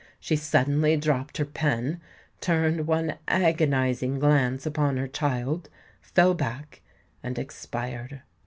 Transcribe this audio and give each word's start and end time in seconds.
"She 0.19 0.35
suddenly 0.35 0.97
dropped 0.97 1.37
her 1.37 1.45
pen, 1.45 2.01
turned 2.39 2.87
one 2.87 3.19
agonising 3.27 4.17
glance 4.17 4.65
upon 4.65 4.97
her 4.97 5.07
child, 5.07 5.69
fell 6.01 6.33
back, 6.33 6.81
and 7.21 7.37
expired. 7.37 8.23